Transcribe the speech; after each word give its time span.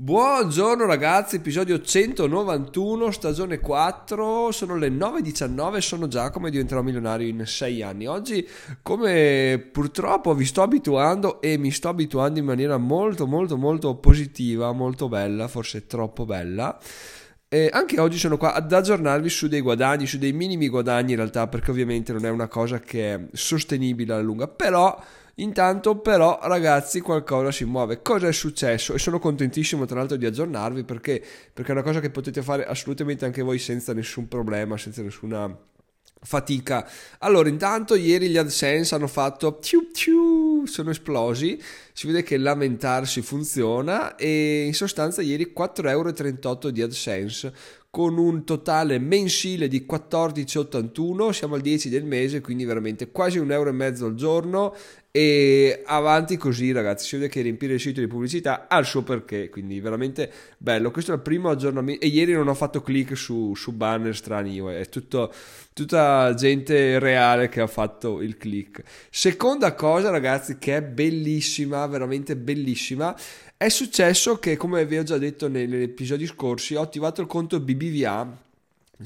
Buongiorno 0.00 0.86
ragazzi, 0.86 1.34
episodio 1.34 1.80
191, 1.80 3.10
stagione 3.10 3.58
4, 3.58 4.52
sono 4.52 4.76
le 4.76 4.90
9.19, 4.90 5.78
sono 5.78 6.06
Giacomo 6.06 6.46
e 6.46 6.50
diventerò 6.52 6.82
milionario 6.82 7.26
in 7.26 7.42
6 7.44 7.82
anni. 7.82 8.06
Oggi, 8.06 8.46
come 8.80 9.58
purtroppo 9.72 10.34
vi 10.34 10.44
sto 10.44 10.62
abituando 10.62 11.40
e 11.40 11.58
mi 11.58 11.72
sto 11.72 11.88
abituando 11.88 12.38
in 12.38 12.44
maniera 12.44 12.76
molto 12.76 13.26
molto 13.26 13.56
molto 13.56 13.96
positiva, 13.96 14.70
molto 14.70 15.08
bella, 15.08 15.48
forse 15.48 15.88
troppo 15.88 16.24
bella, 16.24 16.78
e 17.48 17.68
anche 17.72 17.98
oggi 17.98 18.18
sono 18.18 18.36
qua 18.36 18.54
ad 18.54 18.72
aggiornarvi 18.72 19.28
su 19.28 19.48
dei 19.48 19.62
guadagni, 19.62 20.06
su 20.06 20.18
dei 20.18 20.32
minimi 20.32 20.68
guadagni 20.68 21.10
in 21.10 21.16
realtà, 21.16 21.48
perché 21.48 21.72
ovviamente 21.72 22.12
non 22.12 22.24
è 22.24 22.30
una 22.30 22.46
cosa 22.46 22.78
che 22.78 23.14
è 23.14 23.20
sostenibile 23.32 24.12
alla 24.12 24.22
lunga, 24.22 24.46
però 24.46 24.96
Intanto 25.40 25.98
però 25.98 26.40
ragazzi 26.42 27.00
qualcosa 27.00 27.52
si 27.52 27.64
muove. 27.64 28.02
Cosa 28.02 28.26
è 28.26 28.32
successo? 28.32 28.94
E 28.94 28.98
sono 28.98 29.20
contentissimo 29.20 29.84
tra 29.84 29.98
l'altro 29.98 30.16
di 30.16 30.26
aggiornarvi 30.26 30.82
perché, 30.82 31.22
perché 31.52 31.70
è 31.70 31.74
una 31.74 31.84
cosa 31.84 32.00
che 32.00 32.10
potete 32.10 32.42
fare 32.42 32.64
assolutamente 32.66 33.24
anche 33.24 33.42
voi 33.42 33.58
senza 33.58 33.92
nessun 33.92 34.26
problema, 34.26 34.76
senza 34.76 35.02
nessuna 35.02 35.56
fatica. 36.20 36.88
Allora, 37.18 37.48
intanto 37.48 37.94
ieri 37.94 38.28
gli 38.28 38.36
AdSense 38.36 38.96
hanno 38.96 39.06
fatto 39.06 39.60
tiu 39.60 39.90
tiu, 39.92 40.66
sono 40.66 40.90
esplosi. 40.90 41.62
Si 41.92 42.08
vede 42.08 42.24
che 42.24 42.36
lamentarsi 42.36 43.22
funziona 43.22 44.16
e 44.16 44.64
in 44.66 44.74
sostanza 44.74 45.22
ieri 45.22 45.52
4,38 45.56 45.88
euro 45.88 46.70
di 46.70 46.82
AdSense 46.82 47.54
con 47.98 48.16
un 48.16 48.44
totale 48.44 49.00
mensile 49.00 49.66
di 49.66 49.84
14,81, 49.84 51.30
siamo 51.30 51.56
al 51.56 51.60
10 51.60 51.88
del 51.88 52.04
mese, 52.04 52.40
quindi 52.40 52.64
veramente 52.64 53.10
quasi 53.10 53.38
un 53.38 53.50
euro 53.50 53.70
e 53.70 53.72
mezzo 53.72 54.06
al 54.06 54.14
giorno 54.14 54.72
e 55.10 55.82
avanti 55.84 56.36
così 56.36 56.70
ragazzi, 56.70 57.06
si 57.06 57.16
vede 57.16 57.28
che 57.28 57.40
riempire 57.40 57.74
il 57.74 57.80
sito 57.80 57.98
di 57.98 58.06
pubblicità 58.06 58.68
ha 58.68 58.78
il 58.78 58.84
suo 58.84 59.02
perché, 59.02 59.48
quindi 59.48 59.80
veramente 59.80 60.30
bello. 60.58 60.92
Questo 60.92 61.10
è 61.10 61.16
il 61.16 61.22
primo 61.22 61.50
aggiornamento 61.50 62.04
e 62.04 62.06
ieri 62.06 62.34
non 62.34 62.46
ho 62.46 62.54
fatto 62.54 62.82
click 62.82 63.16
su, 63.16 63.52
su 63.56 63.72
banner 63.72 64.14
strani 64.14 64.58
è 64.58 64.88
tutto, 64.88 65.32
tutta 65.72 66.32
gente 66.34 67.00
reale 67.00 67.48
che 67.48 67.60
ha 67.60 67.66
fatto 67.66 68.22
il 68.22 68.36
click. 68.36 68.82
Seconda 69.10 69.74
cosa 69.74 70.10
ragazzi 70.10 70.56
che 70.58 70.76
è 70.76 70.82
bellissima, 70.82 71.84
veramente 71.86 72.36
bellissima, 72.36 73.16
è 73.58 73.68
successo 73.68 74.38
che 74.38 74.56
come 74.56 74.86
vi 74.86 74.98
ho 74.98 75.02
già 75.02 75.18
detto 75.18 75.48
negli 75.48 75.74
episodi 75.82 76.26
scorsi 76.26 76.76
ho 76.76 76.80
attivato 76.80 77.20
il 77.20 77.26
conto 77.26 77.58
BBVA, 77.58 78.36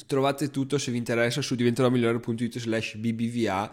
trovate 0.07 0.51
tutto 0.51 0.77
se 0.77 0.91
vi 0.93 0.99
interessa 0.99 1.41
su 1.41 1.55
diventeròmigliore.it 1.55 2.59
slash 2.59 2.97
BBVA 2.97 3.71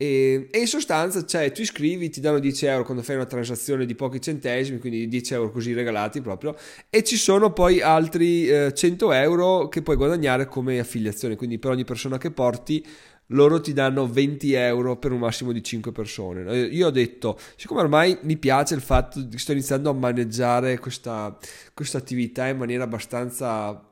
e, 0.00 0.46
e, 0.52 0.58
in 0.60 0.66
sostanza, 0.68 1.24
cioè, 1.24 1.50
tu 1.50 1.60
iscrivi, 1.60 2.08
ti 2.08 2.20
danno 2.20 2.38
10 2.38 2.66
euro 2.66 2.84
quando 2.84 3.02
fai 3.02 3.16
una 3.16 3.26
transazione 3.26 3.84
di 3.84 3.96
pochi 3.96 4.20
centesimi, 4.20 4.78
quindi 4.78 5.08
10 5.08 5.34
euro 5.34 5.50
così 5.50 5.72
regalati 5.72 6.20
proprio, 6.20 6.56
e 6.88 7.02
ci 7.02 7.16
sono 7.16 7.52
poi 7.52 7.80
altri 7.80 8.48
eh, 8.48 8.72
100 8.72 9.12
euro 9.12 9.68
che 9.68 9.82
puoi 9.82 9.96
guadagnare 9.96 10.46
come 10.46 10.78
affiliazione, 10.78 11.34
quindi 11.34 11.58
per 11.58 11.72
ogni 11.72 11.84
persona 11.84 12.16
che 12.16 12.30
porti 12.30 12.86
loro 13.28 13.60
ti 13.60 13.72
danno 13.72 14.06
20 14.06 14.52
euro 14.52 14.96
per 14.96 15.12
un 15.12 15.18
massimo 15.18 15.52
di 15.52 15.62
5 15.62 15.92
persone. 15.92 16.66
Io 16.66 16.86
ho 16.86 16.90
detto, 16.90 17.38
siccome 17.56 17.80
ormai 17.80 18.18
mi 18.22 18.36
piace 18.36 18.74
il 18.74 18.80
fatto 18.80 19.26
che 19.28 19.38
sto 19.38 19.52
iniziando 19.52 19.90
a 19.90 19.94
maneggiare 19.94 20.78
questa, 20.78 21.36
questa 21.74 21.98
attività 21.98 22.46
in 22.46 22.58
maniera 22.58 22.84
abbastanza 22.84 23.82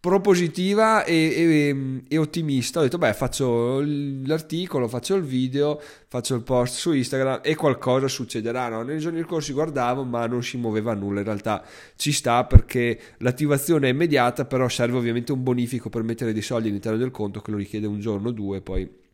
propositiva 0.00 1.04
e, 1.04 1.14
e, 1.14 2.02
e, 2.08 2.18
ottimista. 2.18 2.78
Ho 2.78 2.82
detto, 2.82 2.98
beh, 2.98 3.14
faccio 3.14 3.80
l'articolo, 3.80 4.86
faccio 4.86 5.16
il 5.16 5.22
video, 5.22 5.80
faccio 6.06 6.34
il 6.34 6.42
post 6.42 6.76
su 6.76 6.92
Instagram 6.92 7.40
e 7.42 7.54
qualcosa 7.56 8.06
succederà. 8.06 8.68
No? 8.68 8.82
Nei 8.82 8.98
giorni 8.98 9.22
scorsi 9.22 9.52
guardavo, 9.52 10.04
ma 10.04 10.26
non 10.26 10.42
si 10.42 10.56
muoveva 10.56 10.94
nulla. 10.94 11.20
In 11.20 11.26
realtà 11.26 11.64
ci 11.96 12.12
sta 12.12 12.44
perché 12.44 12.98
l'attivazione 13.18 13.88
è 13.88 13.92
immediata, 13.92 14.44
però 14.44 14.68
serve 14.68 14.98
ovviamente 14.98 15.32
un 15.32 15.42
bonifico 15.42 15.88
per 15.88 16.02
mettere 16.02 16.32
dei 16.32 16.42
soldi 16.42 16.68
all'interno 16.68 16.98
del 16.98 17.10
conto 17.10 17.40
che 17.40 17.50
lo 17.50 17.56
richiede 17.56 17.86
un 17.86 17.98
giorno 17.98 18.28
o 18.28 18.32
due, 18.32 18.60
poi 18.60 19.06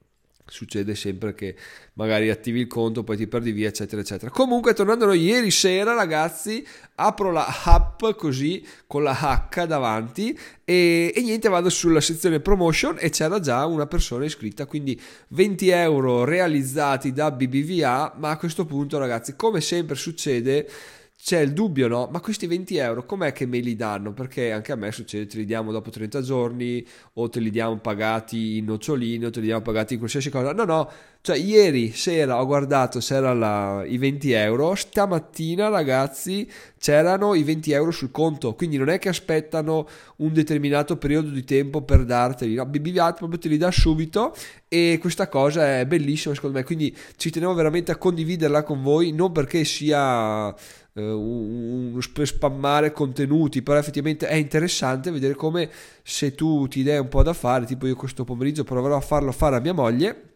succede 0.47 0.95
sempre 0.95 1.35
che 1.35 1.57
magari 1.95 2.29
attivi 2.29 2.61
il 2.61 2.67
conto, 2.67 3.03
poi 3.03 3.17
ti 3.17 3.27
perdi 3.27 3.53
via, 3.53 3.69
eccetera, 3.69 4.03
eccetera. 4.03 4.31
Comunque, 4.31 4.75
tornando 4.75 5.07
noi, 5.07 5.23
ieri 5.23 5.51
sera, 5.51 5.95
ragazzi, 5.95 6.67
apro 6.97 7.33
la 7.33 7.47
app 7.65 8.05
così 8.17 8.65
con 8.87 9.03
la 9.03 9.15
H 9.51 9.67
davanti 9.67 10.39
e, 10.65 11.13
e, 11.15 11.21
niente, 11.23 11.49
vado 11.49 11.71
sulla 11.71 12.01
sezione 12.01 12.41
promotion 12.41 12.97
e 12.99 13.11
c'era 13.11 13.41
già 13.41 13.65
una 13.67 13.87
persona 13.87 14.25
iscritta, 14.25 14.67
quindi 14.67 15.01
20 15.29 15.69
euro 15.71 16.25
realizzati 16.25 17.13
da 17.13 17.31
BBVA. 17.31 18.15
Ma 18.19 18.31
a 18.31 18.37
questo 18.37 18.65
punto, 18.67 18.99
ragazzi, 18.99 19.37
come 19.37 19.61
sempre 19.61 19.95
succede 19.95 20.69
c'è 21.17 21.41
il 21.41 21.55
dubbio, 21.55 21.89
no? 21.89 22.09
Ma 22.13 22.21
questi 22.21 22.47
20 22.47 22.77
euro 22.77 23.07
com'è 23.07 23.33
che 23.33 23.47
me 23.47 23.59
li 23.61 23.77
danno? 23.77 24.13
Perché 24.13 24.53
anche 24.53 24.73
a 24.73 24.77
me 24.77 24.93
succede, 24.93 25.27
te 25.27 25.39
li 25.39 25.47
diamo 25.47 25.73
dopo 25.73 25.89
30 25.89 26.21
giorni 26.21 26.87
o 27.15 27.29
te 27.31 27.41
li 27.41 27.51
diamo 27.51 27.79
pagati 27.79 28.59
in 28.59 28.67
noccioline 28.67 29.27
o 29.27 29.31
te 29.31 29.41
li 29.41 29.47
diamo 29.47 29.63
pagati 29.63 29.95
in 29.95 30.01
qualsiasi 30.01 30.29
cosa. 30.29 30.53
No, 30.53 30.65
no, 30.65 30.91
cioè 31.23 31.39
ieri 31.39 31.93
sera 31.93 32.39
ho 32.39 32.45
guardato 32.45 33.01
se 33.01 33.15
erano 33.15 33.83
i 33.85 33.97
20 33.97 34.33
euro, 34.33 34.75
stamattina 34.75 35.69
ragazzi 35.69 36.47
c'erano 36.79 37.33
i 37.33 37.43
20 37.43 37.73
euro 37.73 37.91
sul 37.91 38.11
conto, 38.11 38.55
quindi 38.55 38.77
non 38.77 38.91
è 38.91 38.99
che 38.99 39.09
aspettano 39.09 39.89
un 40.17 40.35
determinato 40.35 40.99
periodo 40.99 41.31
di 41.31 41.45
tempo 41.45 41.81
per 41.81 42.05
darteli, 42.05 42.55
no? 42.55 42.67
BBVA 42.67 43.15
proprio 43.15 43.39
te 43.39 43.49
li 43.49 43.57
dà 43.57 43.71
subito 43.71 44.35
e 44.69 44.99
questa 45.01 45.29
cosa 45.31 45.79
è 45.79 45.87
bellissima 45.87 46.35
secondo 46.35 46.59
me, 46.59 46.65
quindi 46.65 46.95
ci 47.17 47.31
tenevo 47.31 47.55
veramente 47.55 47.91
a 47.93 47.97
condividerla 47.97 48.63
con 48.63 48.83
voi, 48.83 49.13
non 49.13 49.33
perché 49.33 49.65
sia 49.65 50.55
uh, 50.95 51.01
un, 51.03 52.01
spammare 52.01 52.93
contenuti, 52.93 53.63
però 53.63 53.79
effettivamente 53.79 54.27
è 54.27 54.35
interessante 54.35 55.11
vedere 55.11 55.35
come 55.35 55.71
se 56.03 56.35
tu 56.35 56.67
ti 56.69 56.83
dai 56.83 56.99
un 56.99 57.09
po' 57.09 57.23
da 57.23 57.33
fare, 57.33 57.67
tipo 57.67 57.87
io 57.87 57.97
questo 57.97 58.25
pomeriggio 58.25 58.65
proverò 58.65 58.97
a 58.97 59.01
farlo 59.01 59.33
fare 59.33 59.57
a 59.57 59.61
mia 59.61 59.75
moglie 59.75 60.34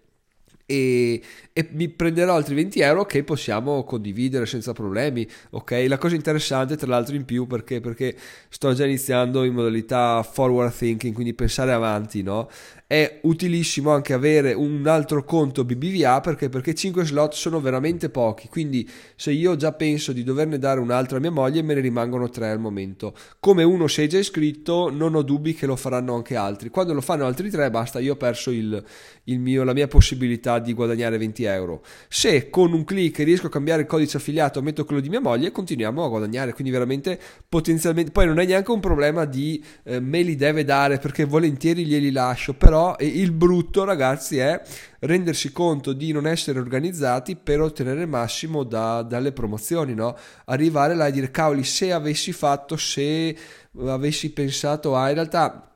e, 0.71 1.23
e, 1.55 1.69
mi 1.73 1.89
prenderò 1.89 2.34
altri 2.34 2.55
20 2.55 2.81
euro 2.81 3.06
che 3.06 3.25
possiamo 3.25 3.84
condividere 3.84 4.45
senza 4.45 4.75
problemi. 4.75 5.27
Ok, 5.53 5.87
la 5.89 5.97
cosa 5.97 6.15
interessante, 6.15 6.77
tra 6.77 6.89
l'altro, 6.89 7.15
in 7.15 7.25
più 7.25 7.47
perché, 7.47 7.81
perché 7.81 8.15
sto 8.51 8.75
già 8.75 8.84
iniziando 8.84 9.45
in 9.45 9.55
modalità 9.55 10.23
forward 10.23 10.77
thinking, 10.77 11.15
quindi 11.15 11.33
pensare 11.33 11.73
avanti, 11.73 12.23
no? 12.23 12.51
È 12.87 13.21
utilissimo 13.23 13.93
anche 13.93 14.12
avere 14.12 14.53
un 14.53 14.87
altro 14.87 15.25
conto 15.25 15.65
BBVA 15.65 16.21
perché, 16.21 16.51
perché 16.51 16.75
5 16.75 17.05
slot 17.05 17.33
sono 17.33 17.61
veramente 17.62 18.11
pochi. 18.11 18.49
Quindi, 18.49 18.87
se 19.17 19.31
io 19.31 19.56
già 19.56 19.73
penso 19.73 20.12
di 20.12 20.23
doverne 20.25 20.59
dare 20.59 20.81
un 20.81 20.91
altro 20.91 21.17
a 21.17 21.21
mia 21.21 21.31
moglie, 21.31 21.62
me 21.62 21.73
ne 21.73 21.81
rimangono 21.81 22.29
3 22.29 22.50
al 22.50 22.61
momento. 22.61 23.15
Come 23.41 23.62
uno 23.62 23.87
sei 23.87 24.06
già 24.06 24.19
iscritto, 24.19 24.91
non 24.91 25.15
ho 25.15 25.23
dubbi 25.23 25.55
che 25.55 25.65
lo 25.65 25.77
faranno 25.77 26.15
anche 26.15 26.37
altri. 26.37 26.69
Quando 26.69 26.93
lo 26.93 27.00
fanno 27.00 27.25
altri 27.25 27.49
3, 27.49 27.71
basta, 27.71 28.00
io 28.00 28.12
ho 28.12 28.17
perso 28.17 28.50
il, 28.50 28.83
il 29.25 29.39
mio, 29.39 29.65
la 29.65 29.73
mia 29.73 29.89
possibilità 29.89 30.56
di 30.58 30.72
guadagnare 30.74 31.19
20 31.19 31.44
euro. 31.44 31.82
Se 32.08 32.50
con 32.50 32.72
un 32.72 32.84
clic 32.84 33.19
riesco 33.19 33.46
a 33.46 33.50
cambiare 33.50 33.82
il 33.82 33.88
codice 33.88 34.16
affiliato, 34.16 34.62
metto 34.62 34.84
quello 34.84 35.00
di 35.00 35.08
mia 35.08 35.20
moglie, 35.20 35.50
continuiamo 35.50 36.04
a 36.04 36.08
guadagnare. 36.08 36.52
Quindi 36.52 36.72
veramente 36.72 37.19
potenzialmente, 37.48 38.10
poi 38.10 38.26
non 38.26 38.38
è 38.38 38.46
neanche 38.46 38.70
un 38.70 38.80
problema 38.80 39.24
di 39.24 39.62
eh, 39.84 40.00
me 40.00 40.22
li 40.22 40.36
deve 40.36 40.64
dare 40.64 40.98
perché 40.98 41.24
volentieri 41.24 41.84
glieli 41.84 42.10
lascio, 42.10 42.54
però 42.54 42.96
il 43.00 43.32
brutto 43.32 43.84
ragazzi 43.84 44.38
è 44.38 44.60
rendersi 45.00 45.52
conto 45.52 45.92
di 45.92 46.12
non 46.12 46.26
essere 46.26 46.58
organizzati 46.58 47.36
per 47.36 47.60
ottenere 47.60 48.02
il 48.02 48.08
massimo 48.08 48.64
da, 48.64 49.02
dalle 49.02 49.32
promozioni, 49.32 49.94
no? 49.94 50.16
Arrivare 50.46 50.94
là 50.94 51.06
e 51.06 51.12
dire 51.12 51.30
cavoli 51.30 51.64
se 51.64 51.92
avessi 51.92 52.32
fatto, 52.32 52.76
se 52.76 53.36
avessi 53.78 54.32
pensato 54.32 54.96
a 54.96 55.08
in 55.08 55.14
realtà 55.14 55.69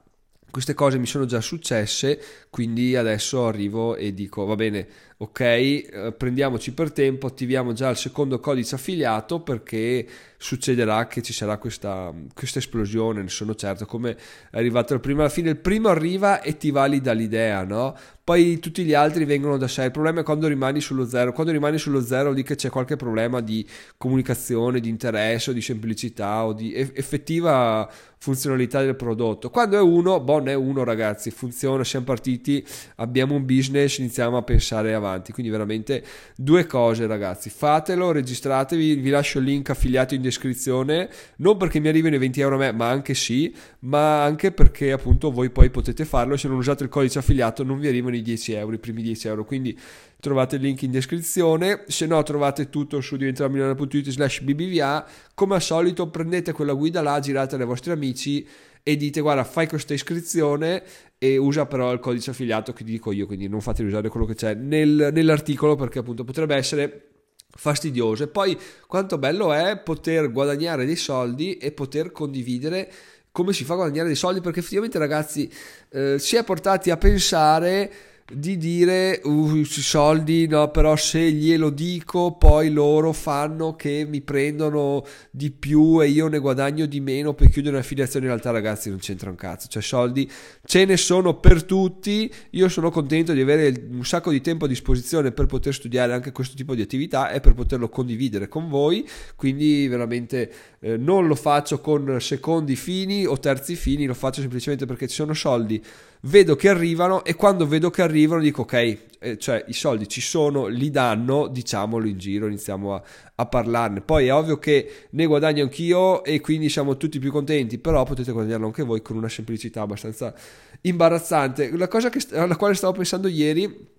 queste 0.53 0.75
cose 0.75 0.99
mi 0.99 1.07
sono 1.07 1.25
già 1.25 1.41
successe, 1.41 2.21
quindi 2.51 2.95
adesso 2.95 3.47
arrivo 3.47 3.97
e 3.97 4.13
dico 4.13 4.45
va 4.45 4.55
bene, 4.55 4.87
ok, 5.23 5.41
eh, 5.41 6.15
prendiamoci 6.17 6.73
per 6.73 6.91
tempo, 6.91 7.29
attiviamo 7.29 7.73
già 7.73 7.89
il 7.91 7.97
secondo 7.97 8.41
codice 8.41 8.75
affiliato 8.75 9.41
perché 9.41 10.05
succederà 10.37 11.07
che 11.07 11.23
ci 11.23 11.33
sarà 11.33 11.59
questa, 11.59 12.13
questa 12.35 12.59
esplosione, 12.59 13.23
ne 13.23 13.29
sono 13.29 13.55
certo, 13.55 13.87
come 13.87 14.17
è 14.51 14.57
arrivato 14.57 14.95
il 14.95 15.01
primo 15.01 15.21
alla 15.21 15.29
fine, 15.29 15.51
il 15.51 15.59
primo 15.59 15.89
arriva 15.89 16.43
e 16.43 16.57
ti 16.57 16.73
valida 16.73 17.13
l'idea, 17.13 17.63
no? 17.63 17.97
Poi 18.25 18.59
tutti 18.59 18.85
gli 18.85 18.95
altri 18.95 19.25
vengono 19.25 19.57
da 19.57 19.69
sé, 19.69 19.85
il 19.85 19.91
problema 19.93 20.21
è 20.21 20.25
quando 20.25 20.49
rimani 20.49 20.81
sullo 20.81 21.07
zero, 21.07 21.33
quando 21.33 21.53
rimani 21.53 21.79
sullo 21.79 22.01
zero 22.01 22.35
dire 22.35 22.47
che 22.47 22.55
c'è 22.57 22.71
qualche 22.71 22.97
problema 22.97 23.41
di 23.41 23.65
comunicazione, 23.97 24.81
di 24.81 24.89
interesse 24.89 25.51
o 25.51 25.53
di 25.53 25.63
semplicità 25.63 26.45
o 26.45 26.53
di 26.53 26.75
effettiva 26.75 27.89
funzionalità 28.19 28.81
del 28.83 28.95
prodotto. 28.95 29.51
Quando 29.51 29.77
è 29.77 29.81
uno, 29.81 30.21
bon 30.21 30.47
è 30.47 30.55
uno 30.55 30.85
ragazzi, 30.85 31.33
funziona, 31.33 31.83
siamo 31.83 32.05
partiti, 32.05 32.65
abbiamo 32.97 33.35
un 33.35 33.45
business, 33.45 33.99
iniziamo 33.99 34.37
a 34.37 34.43
pensare 34.43 34.95
avanti 34.95 35.12
avanti. 35.13 35.33
Quindi 35.33 35.51
veramente 35.51 36.03
due 36.37 36.67
cose 36.67 37.07
ragazzi, 37.07 37.51
fatelo, 37.51 38.13
registratevi, 38.13 38.95
vi 38.97 39.11
lascio 39.11 39.39
il 39.39 39.45
link 39.45 39.71
affiliato 39.71 40.15
in 40.15 40.23
descrizione, 40.23 41.09
non 41.37 41.57
perché 41.57 41.79
mi 41.79 41.89
arrivino 41.89 42.17
i 42.17 42.19
20 42.19 42.41
euro 42.41 42.55
a 42.57 42.59
me, 42.59 42.73
ma 42.73 42.89
anche 42.89 43.15
sì, 43.15 43.55
ma 43.81 44.25
anche 44.25 44.53
perché 44.53 44.93
appunto 44.93 45.31
voi 45.31 45.51
poi 45.51 45.71
potete 45.71 46.05
farlo, 46.05 46.37
se 46.37 46.49
non 46.49 46.57
usate 46.57 46.85
il 46.85 46.89
codice 46.89 47.19
affiliato 47.19 47.63
non 47.63 47.79
vi 47.79 47.89
arrivano 47.89 48.17
i 48.17 48.23
10 48.23 48.53
euro, 48.53 48.75
i 48.75 48.79
primi 48.79 49.03
10 49.03 49.29
euro, 49.29 49.45
quindi 49.45 49.79
trovate 50.21 50.57
il 50.57 50.63
link 50.63 50.83
in 50.83 50.93
descrizione, 50.93 51.83
se 51.89 52.07
no 52.07 52.23
trovate 52.23 52.71
tutto 52.71 53.01
su 53.01 53.17
diventermilionario.it 53.17 54.11
slash 54.11 54.41
bbva, 54.41 55.05
come 55.35 55.57
al 55.57 55.63
solito 55.63 56.09
prendete 56.09 56.53
quella 56.53 56.75
guida 56.75 57.03
là, 57.03 57.19
giratela 57.19 57.63
ai 57.63 57.69
vostri 57.69 57.91
amici 57.91 58.47
e 58.83 58.97
dite 58.97 59.21
guarda 59.21 59.45
fai 59.45 59.69
questa 59.69 59.95
iscrizione 59.95 60.83
e 61.19 61.37
usa 61.37 61.67
però 61.67 61.93
il 61.93 62.01
codice 62.01 62.31
affiliato 62.31 62.73
che 62.73 62.83
dico 62.83 63.13
io, 63.13 63.27
quindi 63.27 63.49
non 63.49 63.61
fate 63.61 63.85
usare 63.85 64.09
quello 64.09 64.27
che 64.27 64.35
c'è 64.35 64.55
nel, 64.55 65.11
nell'articolo 65.13 65.77
perché 65.77 66.01
appunto 66.01 66.25
potrebbe 66.25 66.57
essere 66.57 67.11
fastidioso. 67.49 68.25
E 68.25 68.29
poi 68.29 68.59
quanto 68.87 69.19
bello 69.19 69.53
è 69.53 69.79
poter 69.79 70.33
guadagnare 70.33 70.85
dei 70.85 70.97
soldi 70.97 71.59
e 71.59 71.71
poter 71.73 72.11
condividere 72.11 72.91
come 73.31 73.53
si 73.53 73.65
fa 73.65 73.75
a 73.75 73.77
guadagnare 73.77 74.09
dei 74.09 74.17
soldi 74.17 74.41
perché 74.41 74.61
effettivamente 74.61 74.99
ragazzi 74.99 75.51
eh, 75.91 76.19
si 76.19 76.37
è 76.37 76.45
portati 76.45 76.91
a 76.91 76.97
pensare 76.97 77.93
di 78.33 78.57
dire 78.57 79.21
uh, 79.25 79.65
soldi 79.65 80.47
no 80.47 80.71
però 80.71 80.97
se 80.97 81.31
glielo 81.31 81.71
dico 81.71 82.37
poi 82.37 82.71
loro 82.71 83.13
fanno 83.13 83.77
che 83.77 84.07
mi 84.09 84.21
prendono 84.21 85.05
di 85.31 85.51
più 85.51 86.01
e 86.03 86.09
io 86.09 86.29
ne 86.29 86.39
guadagno 86.39 86.87
di 86.87 87.01
meno 87.01 87.35
per 87.35 87.49
chiudere 87.49 87.77
un'affiliazione 87.77 88.27
in 88.27 88.31
realtà 88.31 88.51
ragazzi 88.51 88.89
non 88.89 88.99
c'entra 88.99 89.31
un 89.31 89.37
cazzo. 89.37 89.69
Cioè 89.69 89.83
soldi 89.83 90.31
ce 90.65 90.85
ne 90.85 90.97
sono 90.97 91.39
per 91.39 91.65
tutti. 91.65 92.33
Io 92.51 92.69
sono 92.69 92.91
contento 92.91 93.33
di 93.33 93.41
avere 93.41 93.89
un 93.91 94.05
sacco 94.05 94.31
di 94.31 94.41
tempo 94.41 94.65
a 94.65 94.69
disposizione 94.69 95.33
per 95.33 95.47
poter 95.47 95.75
studiare 95.75 96.13
anche 96.13 96.33
questo 96.33 96.57
tipo 96.57 96.75
di 96.75 96.83
attività 96.83 97.31
e 97.31 97.41
per 97.41 97.55
poterlo 97.55 97.89
condividere 97.89 98.49
con 98.49 98.69
voi. 98.69 99.09
Quindi 99.37 99.87
veramente 99.89 100.53
eh, 100.81 100.97
non 100.97 101.27
lo 101.27 101.35
faccio 101.35 101.81
con 101.81 102.21
secondi 102.21 102.77
fini 102.77 103.27
o 103.27 103.39
terzi 103.39 103.75
fini 103.75 104.07
lo 104.07 104.15
faccio 104.15 104.41
semplicemente 104.41 104.87
perché 104.87 105.09
ci 105.09 105.15
sono 105.15 105.35
soldi 105.35 105.83
vedo 106.23 106.55
che 106.57 106.69
arrivano 106.69 107.25
e 107.25 107.35
quando 107.35 107.67
vedo 107.67 107.91
che 107.91 108.03
arrivano 108.03 108.41
dico 108.41 108.63
ok, 108.63 108.99
eh, 109.19 109.39
cioè 109.39 109.65
i 109.69 109.73
soldi 109.73 110.09
ci 110.09 110.21
sono, 110.21 110.67
li 110.67 110.91
danno, 110.91 111.49
diciamolo 111.49 112.07
in 112.07 112.19
giro, 112.19 112.47
iniziamo 112.47 112.95
a, 112.95 113.03
a, 113.35 113.47
parlarne. 113.47 114.01
Poi 114.01 114.27
è 114.27 114.35
ovvio 114.35 114.59
che 114.59 115.07
ne 115.11 115.27
guadagno 115.27 115.63
anch'io 115.63 116.23
e 116.25 116.41
quindi 116.41 116.69
siamo 116.69 116.97
tutti 116.97 117.19
più 117.19 117.31
contenti, 117.31 117.79
però 117.79 118.05
potete 118.05 118.33
guadagnarlo 118.33 118.67
anche 118.67 118.83
voi 118.83 119.03
con 119.03 119.17
una 119.17 119.29
semplicità 119.29 119.83
abbastanza 119.83 120.35
imbarazzante. 120.83 121.77
La 121.77 121.89
cosa 121.89 122.09
che, 122.09 122.21
alla 122.33 122.57
quale 122.57 122.75
stavo 122.75 122.93
pensando 122.95 123.29
ieri 123.29 123.91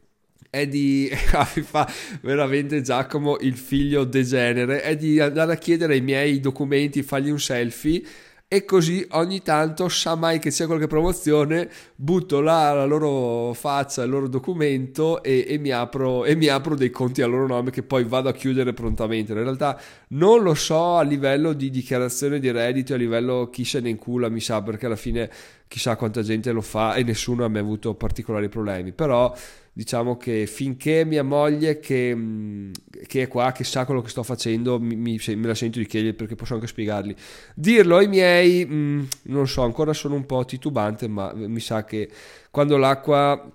è 0.50 0.68
di 0.68 1.10
ah, 1.34 1.46
fa 1.46 1.92
veramente 2.22 2.81
Giacomo 2.81 3.38
il 3.40 3.58
figlio 3.58 4.04
degenere 4.04 4.81
è 4.81 4.96
di 4.96 5.20
andare 5.20 5.54
a 5.54 5.58
chiedere 5.58 5.94
ai 5.94 6.02
miei 6.02 6.40
documenti 6.40 7.02
fargli 7.02 7.31
un 7.31 7.40
selfie 7.40 8.04
e 8.53 8.65
così 8.65 9.03
ogni 9.13 9.41
tanto 9.41 9.89
sa 9.89 10.13
mai 10.13 10.38
che 10.38 10.51
c'è 10.51 10.67
qualche 10.67 10.85
promozione 10.85 11.67
butto 11.95 12.39
là 12.39 12.71
la 12.71 12.85
loro 12.85 13.51
faccia 13.53 14.03
il 14.03 14.11
loro 14.11 14.27
documento 14.27 15.23
e, 15.23 15.44
e, 15.47 15.57
mi 15.57 15.71
apro, 15.71 16.23
e 16.23 16.35
mi 16.35 16.45
apro 16.45 16.75
dei 16.75 16.91
conti 16.91 17.23
a 17.23 17.25
loro 17.25 17.47
nome 17.47 17.71
che 17.71 17.81
poi 17.81 18.03
vado 18.03 18.29
a 18.29 18.31
chiudere 18.31 18.71
prontamente. 18.73 19.31
In 19.31 19.39
realtà 19.39 19.81
non 20.09 20.44
lo 20.44 20.53
so 20.53 20.97
a 20.97 21.01
livello 21.01 21.53
di 21.53 21.71
dichiarazione 21.71 22.38
di 22.38 22.51
reddito 22.51 22.94
a 22.94 22.97
livello 22.97 23.50
chi 23.51 23.65
se 23.65 23.79
ne 23.79 23.89
incula 23.89 24.29
mi 24.29 24.39
sa 24.39 24.61
perché 24.61 24.85
alla 24.85 24.97
fine 24.97 25.31
chissà 25.67 25.95
quanta 25.95 26.21
gente 26.21 26.51
lo 26.51 26.61
fa 26.61 26.94
e 26.94 27.01
nessuno 27.01 27.45
ha 27.45 27.47
mai 27.47 27.61
avuto 27.61 27.95
particolari 27.95 28.50
problemi. 28.50 28.91
Però 28.91 29.33
diciamo 29.74 30.18
che 30.18 30.46
finché 30.46 31.04
mia 31.04 31.24
moglie 31.24 31.80
che, 31.80 32.14
mm, 32.16 32.72
che, 33.08 33.24
è 33.24 33.28
qua, 33.28 33.52
che 33.52 33.64
sa 33.64 33.86
quello 33.86 34.02
che 34.02 34.10
sto 34.10 34.22
facendo, 34.22 34.80
mi, 34.80 34.96
mi, 34.96 35.20
me 35.36 35.48
la 35.48 35.56
sento 35.56 35.80
di 35.80 35.88
chiedere 35.88 36.14
perché 36.14 36.36
posso 36.36 36.54
anche 36.54 36.68
spiegargli. 36.68 37.16
Dirlo 37.56 37.98
ai 37.98 38.08
miei, 38.08 38.66
mh, 38.66 38.74
mm, 38.74 39.04
non 39.24 39.48
so, 39.48 39.64
ancora 39.64 39.94
sono 39.94 40.16
un 40.16 40.25
po' 40.25 40.46
titubante, 40.46 41.08
ma 41.08 41.34
mi 41.34 41.60
sa 41.60 41.84
che 41.84 42.10
quando 42.52 42.78
l'acqua 42.78 43.52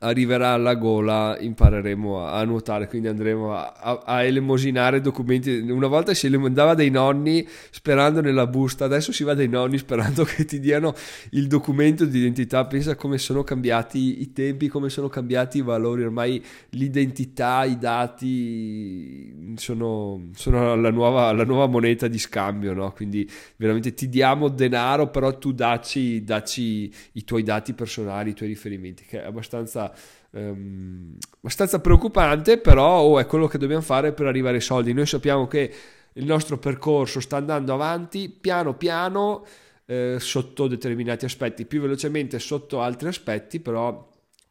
arriverà 0.00 0.50
alla 0.50 0.76
gola 0.76 1.36
impareremo 1.40 2.24
a, 2.24 2.44
nuotare 2.44 2.86
quindi 2.86 3.08
andremo 3.08 3.52
a, 3.52 3.72
a, 3.72 4.02
a, 4.04 4.22
elemosinare 4.22 5.00
documenti 5.00 5.50
una 5.50 5.88
volta 5.88 6.14
si 6.14 6.28
andava 6.28 6.74
dai 6.74 6.88
nonni 6.88 7.46
sperando 7.70 8.20
nella 8.20 8.46
busta 8.46 8.84
adesso 8.84 9.10
si 9.10 9.24
va 9.24 9.34
dai 9.34 9.48
nonni 9.48 9.76
sperando 9.76 10.22
che 10.22 10.44
ti 10.44 10.60
diano 10.60 10.94
il 11.30 11.48
documento 11.48 12.04
di 12.04 12.18
identità 12.18 12.64
pensa 12.66 12.94
come 12.94 13.18
sono 13.18 13.42
cambiati 13.42 14.20
i 14.20 14.32
tempi 14.32 14.68
come 14.68 14.88
sono 14.88 15.08
cambiati 15.08 15.58
i 15.58 15.62
valori 15.62 16.04
ormai 16.04 16.44
l'identità 16.70 17.64
i 17.64 17.76
dati 17.76 19.54
sono, 19.56 20.28
sono 20.34 20.76
la, 20.76 20.90
nuova, 20.90 21.32
la, 21.32 21.44
nuova, 21.44 21.66
moneta 21.66 22.06
di 22.06 22.18
scambio 22.18 22.72
no? 22.72 22.92
quindi 22.92 23.28
veramente 23.56 23.94
ti 23.94 24.08
diamo 24.08 24.48
denaro 24.48 25.08
però 25.08 25.36
tu 25.38 25.50
dacci, 25.50 26.22
dacci 26.22 26.92
i 27.12 27.24
tuoi 27.24 27.42
dati 27.42 27.72
personali 27.72 28.30
i 28.30 28.34
tuoi 28.34 28.48
riferimenti 28.48 29.04
che 29.04 29.20
è 29.20 29.26
abbastanza 29.26 29.86
ehm, 30.30 31.16
abbastanza 31.38 31.80
preoccupante, 31.80 32.58
però 32.58 33.00
oh, 33.00 33.18
è 33.18 33.26
quello 33.26 33.46
che 33.46 33.58
dobbiamo 33.58 33.82
fare 33.82 34.12
per 34.12 34.26
arrivare 34.26 34.56
ai 34.56 34.62
soldi. 34.62 34.92
Noi 34.92 35.06
sappiamo 35.06 35.46
che 35.46 35.74
il 36.14 36.24
nostro 36.24 36.58
percorso 36.58 37.20
sta 37.20 37.36
andando 37.36 37.72
avanti 37.72 38.28
piano 38.28 38.74
piano 38.74 39.44
eh, 39.86 40.16
sotto 40.18 40.66
determinati 40.66 41.24
aspetti, 41.24 41.64
più 41.64 41.80
velocemente 41.80 42.38
sotto 42.38 42.80
altri 42.80 43.08
aspetti, 43.08 43.60
però 43.60 44.07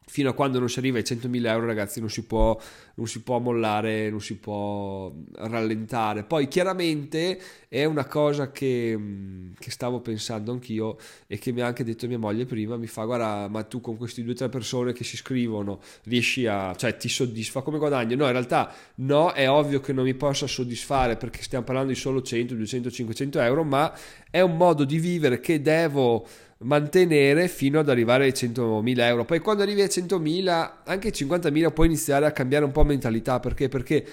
fino 0.08 0.30
a 0.30 0.32
quando 0.32 0.58
non 0.58 0.68
si 0.68 0.78
arriva 0.78 0.96
ai 0.96 1.04
100.000 1.04 1.46
euro 1.46 1.66
ragazzi 1.66 2.00
non 2.00 2.08
si 2.08 2.24
può 2.24 2.58
non 2.98 3.06
si 3.06 3.22
può 3.22 3.38
mollare, 3.38 4.10
non 4.10 4.20
si 4.20 4.36
può 4.36 5.12
rallentare. 5.36 6.24
Poi 6.24 6.48
chiaramente 6.48 7.40
è 7.68 7.84
una 7.84 8.06
cosa 8.06 8.50
che, 8.50 8.94
mm, 8.96 9.52
che, 9.58 9.70
stavo 9.70 10.00
pensando 10.00 10.50
anch'io 10.50 10.96
e 11.28 11.38
che 11.38 11.52
mi 11.52 11.60
ha 11.60 11.66
anche 11.66 11.84
detto 11.84 12.08
mia 12.08 12.18
moglie 12.18 12.44
prima, 12.44 12.76
mi 12.76 12.88
fa 12.88 13.04
guarda 13.04 13.46
ma 13.48 13.62
tu 13.62 13.80
con 13.80 13.96
queste 13.96 14.22
due 14.22 14.32
o 14.32 14.34
tre 14.34 14.48
persone 14.48 14.92
che 14.92 15.04
si 15.04 15.14
iscrivono 15.14 15.80
riesci 16.04 16.46
a, 16.46 16.74
cioè 16.74 16.96
ti 16.96 17.08
soddisfa 17.08 17.62
come 17.62 17.78
guadagno? 17.78 18.16
No, 18.16 18.26
in 18.26 18.32
realtà 18.32 18.72
no, 18.96 19.32
è 19.32 19.48
ovvio 19.48 19.80
che 19.80 19.92
non 19.92 20.04
mi 20.04 20.14
possa 20.14 20.48
soddisfare 20.48 21.16
perché 21.16 21.42
stiamo 21.42 21.64
parlando 21.64 21.92
di 21.92 21.98
solo 21.98 22.20
100, 22.20 22.54
200, 22.54 22.90
500 22.90 23.40
euro, 23.40 23.62
ma 23.62 23.96
è 24.28 24.40
un 24.40 24.56
modo 24.56 24.84
di 24.84 24.98
vivere 24.98 25.38
che 25.38 25.62
devo 25.62 26.26
mantenere 26.58 27.48
fino 27.48 27.78
ad 27.78 27.88
arrivare 27.88 28.24
ai 28.24 28.32
100.000 28.32 28.98
euro. 29.00 29.24
Poi 29.24 29.38
quando 29.40 29.62
arrivi 29.62 29.82
ai 29.82 29.88
100.000, 29.88 30.70
anche 30.84 31.08
ai 31.08 31.14
50.000 31.14 31.72
puoi 31.72 31.86
iniziare 31.86 32.26
a 32.26 32.32
cambiare 32.32 32.64
un 32.64 32.72
po' 32.72 32.84
mentalità 32.84 33.38
perché, 33.40 33.68
perché 33.68 34.04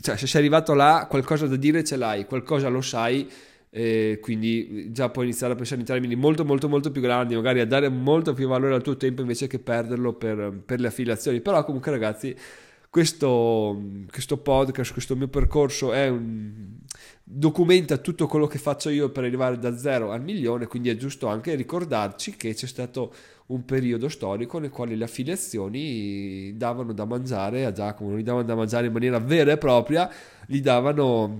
cioè, 0.00 0.16
se 0.16 0.26
sei 0.26 0.40
arrivato 0.40 0.74
là 0.74 1.06
qualcosa 1.08 1.46
da 1.46 1.56
dire 1.56 1.84
ce 1.84 1.96
l'hai, 1.96 2.26
qualcosa 2.26 2.68
lo 2.68 2.80
sai. 2.80 3.28
Eh, 3.70 4.18
quindi 4.22 4.90
già 4.92 5.10
puoi 5.10 5.26
iniziare 5.26 5.52
a 5.52 5.56
pensare 5.56 5.82
in 5.82 5.86
termini 5.86 6.14
molto 6.14 6.42
molto 6.42 6.70
molto 6.70 6.90
più 6.90 7.02
grandi 7.02 7.34
magari 7.34 7.60
a 7.60 7.66
dare 7.66 7.90
molto 7.90 8.32
più 8.32 8.48
valore 8.48 8.74
al 8.74 8.80
tuo 8.80 8.96
tempo 8.96 9.20
invece 9.20 9.46
che 9.46 9.58
perderlo 9.58 10.14
per, 10.14 10.62
per 10.64 10.80
le 10.80 10.86
affiliazioni 10.86 11.42
però 11.42 11.62
comunque 11.64 11.90
ragazzi 11.90 12.34
questo, 12.90 13.80
questo 14.10 14.38
podcast 14.38 14.92
questo 14.92 15.16
mio 15.16 15.28
percorso 15.28 15.90
un 15.90 16.78
documenta 17.30 17.98
tutto 17.98 18.26
quello 18.26 18.46
che 18.46 18.58
faccio 18.58 18.88
io 18.88 19.10
per 19.10 19.24
arrivare 19.24 19.58
da 19.58 19.76
zero 19.76 20.12
al 20.12 20.22
milione, 20.22 20.66
quindi 20.66 20.88
è 20.88 20.96
giusto 20.96 21.26
anche 21.26 21.54
ricordarci 21.54 22.36
che 22.36 22.54
c'è 22.54 22.66
stato 22.66 23.12
un 23.48 23.66
periodo 23.66 24.08
storico 24.08 24.58
nel 24.58 24.70
quale 24.70 24.96
le 24.96 25.04
affiliazioni 25.04 26.56
davano 26.56 26.94
da 26.94 27.04
mangiare 27.04 27.66
a 27.66 27.72
Giacomo, 27.72 28.10
non 28.10 28.18
gli 28.18 28.22
davano 28.22 28.46
da 28.46 28.54
mangiare 28.54 28.86
in 28.86 28.92
maniera 28.92 29.18
vera 29.18 29.52
e 29.52 29.58
propria, 29.58 30.10
gli 30.46 30.60
davano 30.60 31.38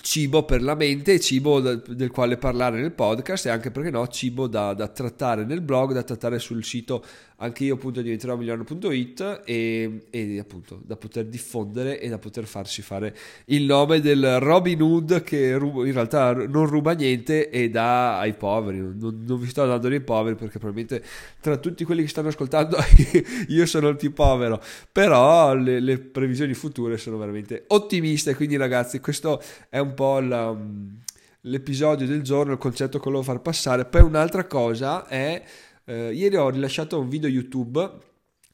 cibo 0.00 0.44
per 0.44 0.62
la 0.62 0.74
mente 0.74 1.20
cibo 1.20 1.60
del 1.60 2.10
quale 2.10 2.36
parlare 2.36 2.80
nel 2.80 2.92
podcast 2.92 3.46
e 3.46 3.50
anche 3.50 3.70
perché 3.70 3.90
no 3.90 4.06
cibo 4.08 4.46
da, 4.46 4.72
da 4.72 4.88
trattare 4.88 5.44
nel 5.44 5.60
blog 5.60 5.92
da 5.92 6.02
trattare 6.02 6.38
sul 6.38 6.64
sito 6.64 7.04
anche 7.40 7.64
io 7.64 7.74
appunto 7.74 8.02
diventerò 8.02 8.36
milionario.it 8.36 9.42
e, 9.44 10.06
e 10.10 10.38
appunto 10.38 10.80
da 10.84 10.96
poter 10.96 11.26
diffondere 11.26 12.00
e 12.00 12.08
da 12.08 12.18
poter 12.18 12.46
farsi 12.46 12.82
fare 12.82 13.16
il 13.46 13.62
nome 13.64 14.00
del 14.00 14.40
Robin 14.40 14.82
Hood 14.82 15.22
che 15.22 15.56
ruba, 15.56 15.86
in 15.86 15.92
realtà 15.92 16.32
non 16.32 16.66
ruba 16.66 16.92
niente 16.92 17.48
e 17.50 17.70
dà 17.70 18.18
ai 18.18 18.34
poveri. 18.34 18.78
Non, 18.78 19.22
non 19.24 19.38
vi 19.38 19.46
sto 19.46 19.64
dando 19.66 19.86
ai 19.86 20.00
poveri 20.00 20.34
perché 20.34 20.58
probabilmente 20.58 21.04
tra 21.40 21.56
tutti 21.58 21.84
quelli 21.84 22.02
che 22.02 22.08
stanno 22.08 22.28
ascoltando 22.28 22.76
io 23.48 23.66
sono 23.66 23.88
il 23.88 23.96
più 23.96 24.12
povero. 24.12 24.60
Però 24.90 25.54
le, 25.54 25.78
le 25.78 25.98
previsioni 25.98 26.54
future 26.54 26.96
sono 26.96 27.18
veramente 27.18 27.64
ottimiste. 27.68 28.34
Quindi 28.34 28.56
ragazzi 28.56 28.98
questo 28.98 29.40
è 29.68 29.78
un 29.78 29.94
po' 29.94 30.18
la 30.18 30.56
l'episodio 31.42 32.06
del 32.06 32.20
giorno, 32.20 32.52
il 32.52 32.58
concetto 32.58 32.98
che 32.98 33.04
volevo 33.04 33.22
far 33.22 33.40
passare. 33.40 33.84
Poi 33.84 34.02
un'altra 34.02 34.44
cosa 34.46 35.06
è 35.06 35.42
eh, 35.88 36.12
ieri 36.12 36.36
ho 36.36 36.50
rilasciato 36.50 37.00
un 37.00 37.08
video 37.08 37.30
YouTube, 37.30 37.90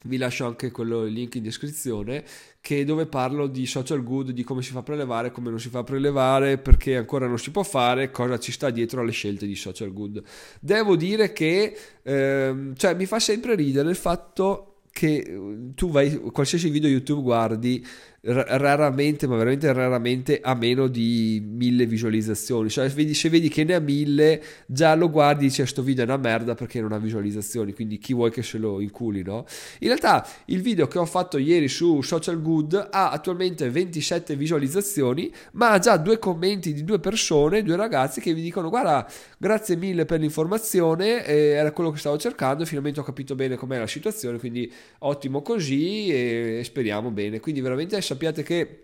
vi 0.05 0.17
lascio 0.17 0.45
anche 0.45 0.71
quello, 0.71 1.03
il 1.03 1.11
link 1.11 1.35
in 1.35 1.43
descrizione, 1.43 2.23
che 2.61 2.85
dove 2.85 3.07
parlo 3.07 3.47
di 3.47 3.65
social 3.65 4.03
good, 4.03 4.31
di 4.31 4.43
come 4.43 4.61
si 4.61 4.71
fa 4.71 4.79
a 4.79 4.83
prelevare, 4.83 5.31
come 5.31 5.49
non 5.49 5.59
si 5.59 5.67
fa 5.67 5.79
a 5.79 5.83
prelevare, 5.83 6.57
perché 6.57 6.95
ancora 6.95 7.27
non 7.27 7.37
si 7.37 7.51
può 7.51 7.63
fare, 7.63 8.09
cosa 8.09 8.39
ci 8.39 8.53
sta 8.53 8.69
dietro 8.69 9.01
alle 9.01 9.11
scelte 9.11 9.45
di 9.45 9.55
social 9.55 9.91
good. 9.91 10.23
Devo 10.61 10.95
dire 10.95 11.33
che 11.33 11.75
ehm, 12.03 12.73
cioè, 12.75 12.95
mi 12.95 13.05
fa 13.05 13.19
sempre 13.19 13.55
ridere 13.55 13.89
il 13.89 13.95
fatto 13.97 14.75
che 14.95 15.71
tu 15.75 15.89
vai, 15.89 16.15
qualsiasi 16.31 16.69
video 16.69 16.89
YouTube 16.89 17.21
guardi, 17.21 17.85
raramente, 18.25 19.27
ma 19.27 19.35
veramente 19.35 19.71
raramente, 19.71 20.39
ha 20.41 20.55
meno 20.55 20.87
di 20.87 21.43
mille 21.45 21.85
visualizzazioni. 21.85 22.69
Cioè, 22.69 22.89
vedi, 22.89 23.13
se 23.13 23.29
vedi 23.29 23.49
che 23.49 23.63
ne 23.63 23.75
ha 23.75 23.79
mille, 23.79 24.41
già 24.65 24.95
lo 24.95 25.09
guardi 25.09 25.45
e 25.45 25.47
dici: 25.49 25.65
Sto 25.65 25.83
video 25.83 26.03
è 26.03 26.07
una 26.07 26.17
merda 26.17 26.55
perché 26.55 26.81
non 26.81 26.91
ha 26.91 26.97
visualizzazioni. 26.97 27.73
Quindi 27.73 27.99
chi 27.99 28.13
vuoi 28.13 28.31
che 28.31 28.41
se 28.41 28.57
lo 28.57 28.79
inculi, 28.79 29.21
no? 29.21 29.45
In 29.79 29.87
realtà, 29.87 30.27
il 30.45 30.61
video 30.61 30.87
che 30.87 30.97
ho 30.97 31.05
fatto 31.05 31.37
ieri 31.37 31.67
su 31.67 32.01
Social 32.01 32.41
Good 32.41 32.87
ha 32.91 33.11
attualmente 33.11 33.69
27 33.69 34.35
visualizzazioni, 34.35 35.31
ma 35.53 35.71
ha 35.71 35.79
già 35.79 35.97
due 35.97 36.17
commenti 36.17 36.73
di 36.73 36.83
due 36.83 36.99
persone, 36.99 37.61
due 37.61 37.75
ragazzi 37.75 38.21
che 38.21 38.33
mi 38.33 38.41
dicono: 38.41 38.69
Guarda, 38.69 39.07
grazie 39.37 39.75
mille 39.75 40.05
per 40.05 40.19
l'informazione, 40.19 41.23
eh, 41.25 41.49
era 41.49 41.71
quello 41.71 41.91
che 41.91 41.99
stavo 41.99 42.17
cercando. 42.17 42.65
Finalmente 42.65 42.99
ho 42.99 43.03
capito 43.03 43.35
bene 43.35 43.55
com'è 43.55 43.77
la 43.77 43.87
situazione. 43.87 44.39
Quindi 44.39 44.71
ottimo 44.99 45.43
così 45.43 46.07
e 46.07 46.61
speriamo 46.63 47.11
bene. 47.11 47.39
Quindi 47.39 47.61
veramente 47.61 47.95
sappiate 48.15 48.43
che 48.43 48.79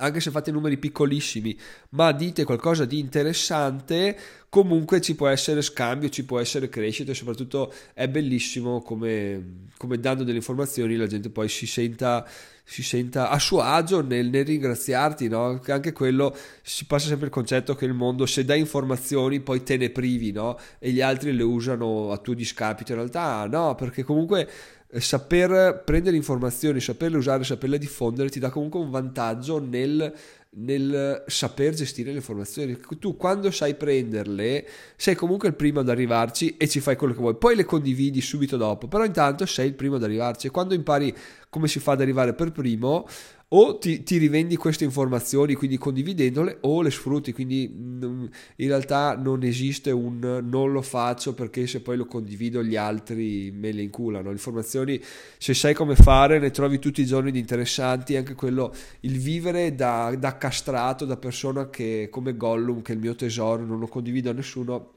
anche 0.00 0.20
se 0.20 0.30
fate 0.30 0.52
numeri 0.52 0.76
piccolissimi, 0.76 1.58
ma 1.90 2.12
dite 2.12 2.44
qualcosa 2.44 2.84
di 2.84 3.00
interessante, 3.00 4.16
comunque 4.48 5.00
ci 5.00 5.16
può 5.16 5.26
essere 5.26 5.60
scambio, 5.60 6.08
ci 6.08 6.24
può 6.24 6.38
essere 6.38 6.68
crescita 6.68 7.10
e 7.10 7.14
soprattutto 7.14 7.72
è 7.94 8.06
bellissimo 8.06 8.80
come, 8.80 9.66
come 9.76 9.98
dando 9.98 10.22
delle 10.22 10.36
informazioni 10.36 10.94
la 10.94 11.08
gente 11.08 11.30
poi 11.30 11.48
si 11.48 11.66
senta, 11.66 12.24
si 12.62 12.84
senta 12.84 13.28
a 13.30 13.40
suo 13.40 13.60
agio 13.60 14.00
nel, 14.00 14.28
nel 14.28 14.44
ringraziarti, 14.44 15.26
no? 15.26 15.60
anche 15.66 15.92
quello 15.92 16.36
si 16.62 16.84
passa 16.84 17.08
sempre 17.08 17.26
il 17.26 17.32
concetto 17.32 17.74
che 17.74 17.84
il 17.84 17.94
mondo 17.94 18.24
se 18.24 18.44
dai 18.44 18.60
informazioni 18.60 19.40
poi 19.40 19.64
te 19.64 19.76
ne 19.76 19.90
privi 19.90 20.30
no? 20.30 20.58
e 20.78 20.92
gli 20.92 21.00
altri 21.00 21.32
le 21.32 21.42
usano 21.42 22.12
a 22.12 22.18
tuo 22.18 22.34
discapito, 22.34 22.92
in 22.92 22.98
realtà 22.98 23.46
no, 23.46 23.74
perché 23.74 24.04
comunque 24.04 24.48
saper 24.96 25.82
prendere 25.84 26.16
informazioni, 26.16 26.80
saperle 26.80 27.18
usare, 27.18 27.44
saperle 27.44 27.78
diffondere 27.78 28.30
ti 28.30 28.38
dà 28.38 28.50
comunque 28.50 28.80
un 28.80 28.90
vantaggio 28.90 29.58
nel, 29.58 30.12
nel 30.50 31.24
saper 31.26 31.74
gestire 31.74 32.10
le 32.10 32.16
informazioni. 32.16 32.78
Tu 32.98 33.16
quando 33.16 33.50
sai 33.50 33.74
prenderle 33.74 34.66
sei 34.96 35.14
comunque 35.14 35.48
il 35.48 35.54
primo 35.54 35.80
ad 35.80 35.90
arrivarci 35.90 36.56
e 36.56 36.68
ci 36.68 36.80
fai 36.80 36.96
quello 36.96 37.12
che 37.12 37.20
vuoi, 37.20 37.36
poi 37.36 37.54
le 37.54 37.64
condividi 37.64 38.20
subito 38.22 38.56
dopo, 38.56 38.88
però 38.88 39.04
intanto 39.04 39.44
sei 39.44 39.68
il 39.68 39.74
primo 39.74 39.96
ad 39.96 40.02
arrivarci 40.02 40.46
e 40.46 40.50
quando 40.50 40.74
impari 40.74 41.14
come 41.50 41.68
si 41.68 41.78
fa 41.78 41.92
ad 41.92 42.00
arrivare 42.00 42.34
per 42.34 42.52
primo 42.52 43.06
o 43.50 43.78
ti, 43.78 44.02
ti, 44.02 44.18
rivendi 44.18 44.56
queste 44.56 44.84
informazioni 44.84 45.54
quindi 45.54 45.78
condividendole 45.78 46.58
o 46.62 46.82
le 46.82 46.90
sfrutti. 46.90 47.32
Quindi 47.32 47.68
mm, 47.74 48.24
in 48.56 48.68
realtà 48.68 49.16
non 49.16 49.42
esiste 49.42 49.90
un 49.90 50.18
non 50.44 50.72
lo 50.72 50.82
faccio 50.82 51.32
perché 51.32 51.66
se 51.66 51.80
poi 51.80 51.96
lo 51.96 52.04
condivido 52.04 52.62
gli 52.62 52.76
altri 52.76 53.50
me 53.50 53.72
le 53.72 53.82
inculano. 53.82 54.26
Le 54.26 54.32
informazioni 54.32 55.00
se 55.38 55.54
sai 55.54 55.72
come 55.72 55.94
fare 55.94 56.38
ne 56.38 56.50
trovi 56.50 56.78
tutti 56.78 57.00
i 57.00 57.06
giorni 57.06 57.30
di 57.30 57.38
interessanti 57.38 58.16
anche 58.16 58.34
quello 58.34 58.74
il 59.00 59.18
vivere 59.18 59.74
da, 59.74 60.14
da 60.18 60.36
castrato 60.36 61.06
da 61.06 61.16
persona 61.16 61.70
che 61.70 62.08
come 62.10 62.36
Gollum 62.36 62.82
che 62.82 62.92
è 62.92 62.94
il 62.94 63.00
mio 63.00 63.14
tesoro 63.14 63.64
non 63.64 63.78
lo 63.78 63.86
condivido 63.86 64.28
a 64.28 64.34
nessuno 64.34 64.96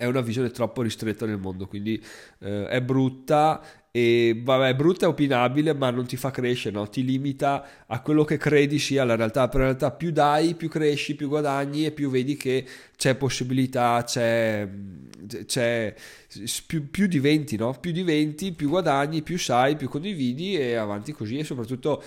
è 0.00 0.06
una 0.06 0.22
visione 0.22 0.50
troppo 0.50 0.80
ristretta 0.80 1.26
nel 1.26 1.36
mondo, 1.36 1.66
quindi 1.66 2.02
eh, 2.38 2.68
è 2.68 2.80
brutta 2.80 3.62
e 3.92 4.40
vabbè, 4.40 4.76
brutta 4.76 5.06
e 5.06 5.08
opinabile, 5.08 5.74
ma 5.74 5.90
non 5.90 6.06
ti 6.06 6.16
fa 6.16 6.30
crescere, 6.30 6.76
no? 6.76 6.88
ti 6.88 7.04
limita 7.04 7.84
a 7.86 8.00
quello 8.00 8.22
che 8.22 8.36
credi 8.36 8.78
sia 8.78 9.04
la 9.04 9.16
realtà. 9.16 9.48
Per 9.48 9.58
in 9.60 9.66
realtà, 9.66 9.90
più 9.90 10.12
dai, 10.12 10.54
più 10.54 10.68
cresci, 10.68 11.16
più 11.16 11.26
guadagni 11.26 11.86
e 11.86 11.90
più 11.90 12.08
vedi 12.08 12.36
che 12.36 12.64
c'è 12.96 13.16
possibilità, 13.16 14.04
c'è, 14.06 14.68
c'è 15.44 15.94
più, 16.66 16.88
più 16.88 17.06
diventi, 17.08 17.56
no? 17.56 17.76
più 17.80 17.90
diventi, 17.90 18.52
più 18.52 18.68
guadagni, 18.68 19.22
più 19.22 19.38
sai, 19.38 19.74
più 19.74 19.88
condividi 19.88 20.56
e 20.56 20.74
avanti 20.74 21.12
così. 21.12 21.38
E 21.38 21.44
soprattutto 21.44 22.00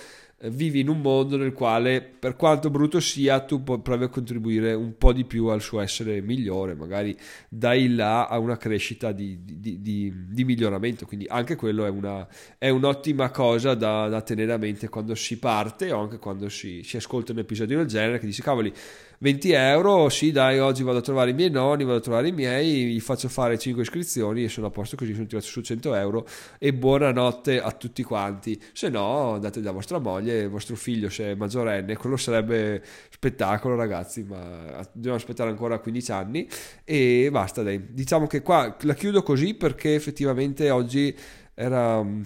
vivi 0.50 0.80
in 0.80 0.88
un 0.88 1.00
mondo 1.00 1.36
nel 1.36 1.52
quale, 1.52 2.02
per 2.02 2.36
quanto 2.36 2.70
brutto 2.70 3.00
sia, 3.00 3.40
tu 3.40 3.62
provi 3.62 4.04
a 4.04 4.08
contribuire 4.08 4.74
un 4.74 4.96
po' 4.96 5.12
di 5.12 5.24
più 5.24 5.46
al 5.46 5.60
suo 5.60 5.80
essere 5.80 6.20
migliore, 6.20 6.74
magari 6.74 7.16
dai 7.48 7.94
là 7.94 8.26
a 8.26 8.38
una 8.38 8.56
crescita 8.56 9.12
di, 9.12 9.38
di, 9.42 9.80
di, 9.80 10.12
di 10.28 10.44
miglioramento. 10.44 11.06
Quindi 11.06 11.26
anche 11.28 11.56
quello 11.56 11.84
è, 11.84 11.90
una, 11.90 12.26
è 12.58 12.68
un'ottima 12.68 13.30
cosa 13.30 13.74
da, 13.74 14.08
da, 14.08 14.20
tenere 14.22 14.52
a 14.52 14.58
mente 14.58 14.88
quando 14.88 15.14
si 15.14 15.38
parte 15.38 15.92
o 15.92 16.00
anche 16.00 16.18
quando 16.18 16.48
si, 16.48 16.82
si 16.82 16.96
ascolta 16.96 17.32
un 17.32 17.38
episodio 17.38 17.78
del 17.78 17.86
genere 17.86 18.18
che 18.18 18.26
dici 18.26 18.42
cavoli 18.42 18.72
20 19.18 19.52
euro, 19.52 20.08
sì 20.08 20.32
dai, 20.32 20.58
oggi 20.58 20.82
vado 20.82 20.98
a 20.98 21.00
trovare 21.00 21.30
i 21.30 21.34
miei 21.34 21.50
nonni, 21.50 21.84
vado 21.84 21.98
a 21.98 22.00
trovare 22.00 22.28
i 22.28 22.32
miei, 22.32 22.86
gli 22.86 23.00
faccio 23.00 23.28
fare 23.28 23.58
5 23.58 23.82
iscrizioni 23.82 24.44
e 24.44 24.48
sono 24.48 24.66
a 24.66 24.70
posto 24.70 24.96
così, 24.96 25.12
sono 25.14 25.26
tirato 25.26 25.46
su 25.46 25.60
100 25.60 25.94
euro 25.94 26.26
e 26.58 26.74
buonanotte 26.74 27.60
a 27.60 27.70
tutti 27.72 28.02
quanti. 28.02 28.60
Se 28.72 28.88
no, 28.88 29.34
andate 29.34 29.60
da 29.60 29.70
vostra 29.70 29.98
moglie, 29.98 30.48
vostro 30.48 30.76
figlio 30.76 31.08
se 31.08 31.32
è 31.32 31.34
maggiorenne, 31.34 31.96
quello 31.96 32.16
sarebbe 32.16 32.82
spettacolo 33.10 33.76
ragazzi, 33.76 34.24
ma 34.24 34.86
dobbiamo 34.92 35.16
aspettare 35.16 35.50
ancora 35.50 35.78
15 35.78 36.12
anni 36.12 36.48
e 36.84 37.28
basta 37.30 37.62
dai. 37.62 37.92
Diciamo 37.92 38.26
che 38.26 38.42
qua 38.42 38.76
la 38.80 38.94
chiudo 38.94 39.22
così 39.22 39.54
perché 39.54 39.94
effettivamente 39.94 40.70
oggi 40.70 41.16
era 41.54 42.02
mm, 42.02 42.22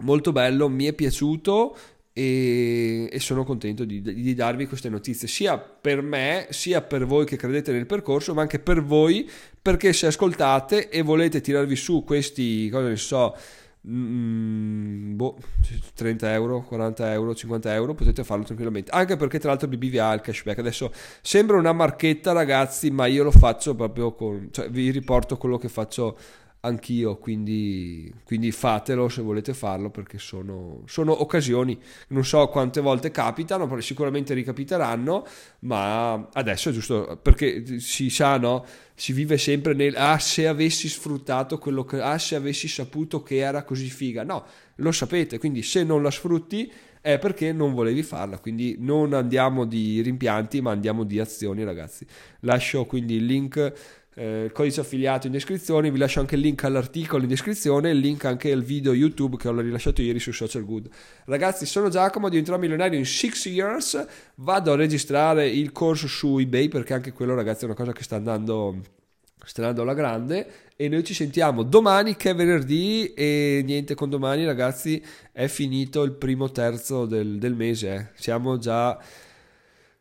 molto 0.00 0.32
bello, 0.32 0.68
mi 0.68 0.86
è 0.86 0.92
piaciuto 0.92 1.76
e, 2.12 3.08
e 3.10 3.20
sono 3.20 3.42
contento 3.42 3.84
di, 3.84 4.02
di, 4.02 4.34
darvi 4.34 4.66
queste 4.66 4.90
notizie 4.90 5.26
sia 5.26 5.58
per 5.58 6.02
me 6.02 6.46
sia 6.50 6.82
per 6.82 7.06
voi 7.06 7.24
che 7.24 7.36
credete 7.36 7.72
nel 7.72 7.86
percorso 7.86 8.34
ma 8.34 8.42
anche 8.42 8.58
per 8.58 8.82
voi 8.82 9.28
perché 9.60 9.94
se 9.94 10.06
ascoltate 10.06 10.90
e 10.90 11.00
volete 11.00 11.40
tirarvi 11.40 11.74
su 11.74 12.04
questi 12.04 12.68
cosa 12.68 12.88
ne 12.88 12.96
so 12.96 13.34
mm, 13.88 15.16
boh, 15.16 15.38
30 15.94 16.32
euro 16.34 16.60
40 16.62 17.12
euro 17.12 17.34
50 17.34 17.72
euro 17.72 17.94
potete 17.94 18.24
farlo 18.24 18.44
tranquillamente. 18.44 18.90
Anche 18.90 19.16
perché 19.16 19.38
tra 19.38 19.48
l'altro 19.48 19.68
BBV 19.68 19.98
ha 19.98 20.12
il 20.12 20.20
cashback. 20.20 20.58
Adesso 20.58 20.92
sembra 21.22 21.56
una 21.56 21.72
marchetta 21.72 22.32
ragazzi 22.32 22.90
ma 22.90 23.06
io 23.06 23.22
lo 23.22 23.30
faccio 23.30 23.74
proprio 23.74 24.12
con 24.12 24.48
cioè 24.50 24.68
vi 24.68 24.90
riporto 24.90 25.38
quello 25.38 25.56
che 25.56 25.68
faccio 25.68 26.16
anch'io, 26.64 27.16
quindi, 27.16 28.12
quindi, 28.24 28.52
fatelo 28.52 29.08
se 29.08 29.22
volete 29.22 29.54
farlo 29.54 29.90
perché 29.90 30.18
sono, 30.18 30.82
sono, 30.86 31.20
occasioni, 31.20 31.78
non 32.08 32.24
so 32.24 32.46
quante 32.48 32.80
volte 32.80 33.10
capitano, 33.10 33.80
sicuramente 33.80 34.34
ricapiteranno, 34.34 35.26
ma 35.60 36.28
adesso 36.32 36.68
è 36.68 36.72
giusto 36.72 37.18
perché 37.20 37.78
si 37.80 38.10
sa, 38.10 38.36
no? 38.36 38.64
Si 38.94 39.12
vive 39.12 39.38
sempre 39.38 39.74
nel 39.74 39.96
ah 39.96 40.18
se 40.18 40.46
avessi 40.46 40.88
sfruttato 40.88 41.58
quello 41.58 41.84
che 41.84 42.00
ah 42.00 42.18
se 42.18 42.36
avessi 42.36 42.68
saputo 42.68 43.22
che 43.22 43.36
era 43.36 43.64
così 43.64 43.88
figa. 43.88 44.22
No, 44.22 44.44
lo 44.76 44.92
sapete, 44.92 45.38
quindi 45.38 45.62
se 45.62 45.82
non 45.82 46.02
la 46.02 46.10
sfrutti 46.10 46.70
è 47.00 47.18
perché 47.18 47.52
non 47.52 47.74
volevi 47.74 48.04
farla, 48.04 48.38
quindi 48.38 48.76
non 48.78 49.12
andiamo 49.12 49.64
di 49.64 50.00
rimpianti, 50.00 50.60
ma 50.60 50.70
andiamo 50.70 51.02
di 51.02 51.18
azioni, 51.18 51.64
ragazzi. 51.64 52.06
Lascio 52.40 52.84
quindi 52.84 53.16
il 53.16 53.26
link 53.26 54.01
eh, 54.14 54.44
il 54.44 54.52
codice 54.52 54.80
affiliato 54.80 55.26
in 55.26 55.32
descrizione, 55.32 55.90
vi 55.90 55.98
lascio 55.98 56.20
anche 56.20 56.34
il 56.34 56.42
link 56.42 56.64
all'articolo 56.64 57.22
in 57.22 57.28
descrizione 57.28 57.88
e 57.88 57.92
il 57.92 57.98
link 57.98 58.24
anche 58.24 58.52
al 58.52 58.62
video 58.62 58.92
YouTube 58.92 59.36
che 59.36 59.48
ho 59.48 59.58
rilasciato 59.58 60.02
ieri 60.02 60.18
su 60.18 60.32
Social 60.32 60.64
Good. 60.64 60.88
Ragazzi, 61.24 61.66
sono 61.66 61.88
Giacomo, 61.88 62.28
diventerò 62.28 62.58
milionario 62.58 62.98
in 62.98 63.06
6 63.06 63.48
years, 63.48 64.06
vado 64.36 64.72
a 64.72 64.76
registrare 64.76 65.48
il 65.48 65.72
corso 65.72 66.06
su 66.06 66.38
eBay 66.38 66.68
perché 66.68 66.94
anche 66.94 67.12
quello 67.12 67.34
ragazzi 67.34 67.62
è 67.62 67.66
una 67.66 67.74
cosa 67.74 67.92
che 67.92 68.02
sta 68.02 68.16
andando, 68.16 68.80
sta 69.44 69.68
alla 69.68 69.94
grande 69.94 70.70
e 70.76 70.88
noi 70.88 71.04
ci 71.04 71.14
sentiamo 71.14 71.62
domani 71.62 72.16
che 72.16 72.30
è 72.30 72.34
venerdì 72.34 73.12
e 73.14 73.62
niente 73.64 73.94
con 73.94 74.10
domani 74.10 74.44
ragazzi 74.44 75.02
è 75.32 75.46
finito 75.46 76.02
il 76.02 76.12
primo 76.12 76.50
terzo 76.50 77.06
del, 77.06 77.38
del 77.38 77.54
mese, 77.54 77.94
eh. 77.94 78.06
siamo 78.14 78.58
già 78.58 78.98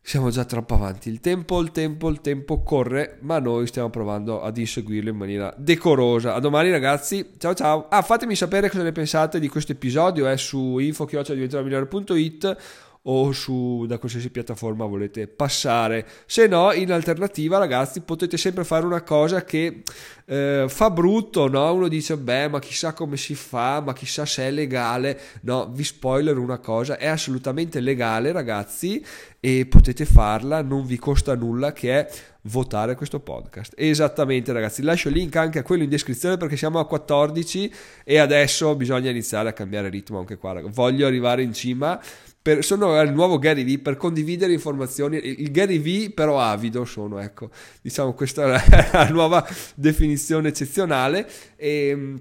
siamo 0.03 0.29
già 0.31 0.45
troppo 0.45 0.73
avanti. 0.73 1.09
Il 1.09 1.19
tempo, 1.19 1.59
il 1.61 1.71
tempo, 1.71 2.09
il 2.09 2.21
tempo 2.21 2.63
corre, 2.63 3.19
ma 3.21 3.39
noi 3.39 3.67
stiamo 3.67 3.89
provando 3.89 4.41
ad 4.41 4.57
inseguirlo 4.57 5.09
in 5.09 5.15
maniera 5.15 5.53
decorosa. 5.57 6.33
A 6.33 6.39
domani, 6.39 6.71
ragazzi. 6.71 7.33
Ciao 7.37 7.53
ciao. 7.53 7.87
Ah, 7.87 8.01
fatemi 8.01 8.35
sapere 8.35 8.69
cosa 8.69 8.83
ne 8.83 8.91
pensate 8.91 9.39
di 9.39 9.47
questo 9.47 9.73
episodio. 9.73 10.27
È 10.27 10.35
su 10.37 10.79
info.it 10.79 12.57
o 13.03 13.31
su 13.31 13.85
da 13.87 13.97
qualsiasi 13.97 14.29
piattaforma 14.29 14.85
volete 14.85 15.27
passare. 15.27 16.07
Se 16.25 16.47
no, 16.47 16.71
in 16.71 16.91
alternativa, 16.91 17.57
ragazzi, 17.57 18.01
potete 18.01 18.37
sempre 18.37 18.63
fare 18.63 18.85
una 18.85 19.01
cosa 19.01 19.43
che 19.43 19.81
eh, 20.25 20.65
fa 20.67 20.89
brutto, 20.91 21.47
no? 21.47 21.73
Uno 21.73 21.87
dice, 21.87 22.15
beh, 22.17 22.49
ma 22.49 22.59
chissà 22.59 22.93
come 22.93 23.17
si 23.17 23.33
fa, 23.33 23.81
ma 23.81 23.93
chissà 23.93 24.25
se 24.25 24.43
è 24.43 24.51
legale. 24.51 25.19
No, 25.41 25.69
vi 25.71 25.83
spoiler 25.83 26.37
una 26.37 26.59
cosa, 26.59 26.97
è 26.97 27.07
assolutamente 27.07 27.79
legale, 27.79 28.31
ragazzi, 28.31 29.03
e 29.39 29.65
potete 29.65 30.05
farla, 30.05 30.61
non 30.61 30.85
vi 30.85 30.97
costa 30.97 31.35
nulla, 31.35 31.73
che 31.73 31.99
è 31.99 32.09
votare 32.43 32.95
questo 32.95 33.19
podcast. 33.19 33.73
Esattamente, 33.77 34.51
ragazzi. 34.51 34.81
Lascio 34.81 35.09
il 35.09 35.15
link 35.15 35.35
anche 35.35 35.59
a 35.59 35.63
quello 35.63 35.83
in 35.83 35.89
descrizione 35.89 36.37
perché 36.37 36.57
siamo 36.57 36.79
a 36.79 36.85
14 36.85 37.73
e 38.03 38.17
adesso 38.17 38.75
bisogna 38.75 39.09
iniziare 39.09 39.49
a 39.49 39.53
cambiare 39.53 39.89
ritmo 39.89 40.19
anche 40.19 40.37
qua. 40.37 40.53
Ragazzi. 40.53 40.73
Voglio 40.73 41.05
arrivare 41.05 41.43
in 41.43 41.53
cima 41.53 41.99
per, 42.41 42.63
sono 42.63 42.99
il 42.99 43.13
nuovo 43.13 43.37
Gary 43.37 43.63
V 43.63 43.81
per 43.81 43.97
condividere 43.97 44.51
informazioni. 44.51 45.17
Il 45.17 45.51
Gary 45.51 45.79
V, 45.79 46.13
però 46.13 46.39
avido, 46.39 46.85
sono, 46.85 47.19
ecco, 47.19 47.51
diciamo, 47.81 48.13
questa 48.13 48.61
è 48.63 48.89
la 48.91 49.09
nuova 49.13 49.47
definizione 49.75 50.47
eccezionale. 50.47 51.29
E, 51.55 52.15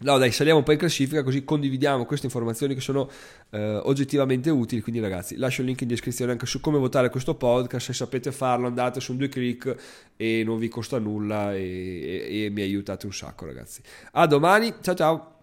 No, 0.00 0.16
dai, 0.16 0.30
saliamo 0.30 0.58
un 0.58 0.64
po' 0.64 0.70
in 0.70 0.78
classifica 0.78 1.24
così 1.24 1.42
condividiamo 1.42 2.04
queste 2.04 2.26
informazioni 2.26 2.72
che 2.74 2.80
sono 2.80 3.10
eh, 3.50 3.80
oggettivamente 3.82 4.48
utili. 4.48 4.80
Quindi, 4.80 5.00
ragazzi, 5.00 5.36
lascio 5.36 5.62
il 5.62 5.66
link 5.66 5.80
in 5.80 5.88
descrizione 5.88 6.30
anche 6.30 6.46
su 6.46 6.60
come 6.60 6.78
votare 6.78 7.10
questo 7.10 7.34
podcast. 7.34 7.86
Se 7.86 7.92
sapete 7.92 8.30
farlo, 8.30 8.68
andate 8.68 9.00
su 9.00 9.16
due 9.16 9.28
clic 9.28 9.74
e 10.16 10.42
non 10.44 10.58
vi 10.58 10.68
costa 10.68 10.98
nulla 10.98 11.52
e, 11.52 12.28
e, 12.30 12.44
e 12.44 12.50
mi 12.50 12.62
aiutate 12.62 13.06
un 13.06 13.12
sacco, 13.12 13.44
ragazzi. 13.44 13.80
A 14.12 14.26
domani, 14.26 14.72
ciao 14.80 14.94
ciao. 14.94 15.37